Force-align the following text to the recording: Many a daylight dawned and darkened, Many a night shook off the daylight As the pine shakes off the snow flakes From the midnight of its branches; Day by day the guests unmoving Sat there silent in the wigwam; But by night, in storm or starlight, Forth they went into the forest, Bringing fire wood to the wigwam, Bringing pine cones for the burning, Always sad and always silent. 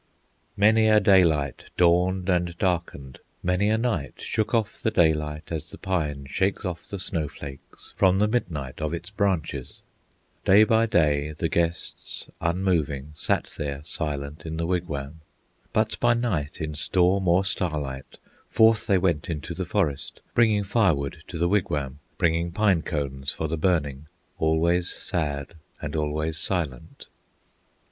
Many 0.57 0.87
a 0.87 0.99
daylight 0.99 1.65
dawned 1.77 2.27
and 2.27 2.57
darkened, 2.57 3.19
Many 3.43 3.69
a 3.69 3.77
night 3.77 4.19
shook 4.19 4.51
off 4.51 4.81
the 4.81 4.89
daylight 4.89 5.51
As 5.51 5.69
the 5.69 5.77
pine 5.77 6.25
shakes 6.25 6.65
off 6.65 6.81
the 6.89 6.97
snow 6.97 7.27
flakes 7.27 7.93
From 7.95 8.17
the 8.17 8.27
midnight 8.27 8.81
of 8.81 8.95
its 8.95 9.11
branches; 9.11 9.83
Day 10.43 10.63
by 10.63 10.87
day 10.87 11.33
the 11.37 11.47
guests 11.49 12.27
unmoving 12.41 13.11
Sat 13.13 13.53
there 13.59 13.81
silent 13.83 14.43
in 14.43 14.57
the 14.57 14.65
wigwam; 14.65 15.21
But 15.71 15.99
by 15.99 16.15
night, 16.15 16.59
in 16.59 16.73
storm 16.73 17.27
or 17.27 17.45
starlight, 17.45 18.17
Forth 18.49 18.87
they 18.87 18.97
went 18.97 19.29
into 19.29 19.53
the 19.53 19.65
forest, 19.65 20.21
Bringing 20.33 20.63
fire 20.63 20.95
wood 20.95 21.21
to 21.27 21.37
the 21.37 21.47
wigwam, 21.47 21.99
Bringing 22.17 22.51
pine 22.51 22.81
cones 22.81 23.31
for 23.31 23.47
the 23.47 23.55
burning, 23.55 24.07
Always 24.39 24.89
sad 24.91 25.53
and 25.79 25.95
always 25.95 26.39
silent. 26.39 27.05